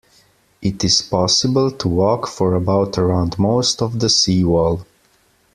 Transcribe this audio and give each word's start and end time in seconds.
It 0.63 0.83
is 0.83 1.03
possible 1.03 1.69
to 1.69 1.87
walk 1.87 2.25
for 2.27 2.55
about 2.55 2.97
around 2.97 3.37
most 3.37 3.83
of 3.83 3.99
the 3.99 4.09
sea 4.09 4.43
wall. 4.43 4.83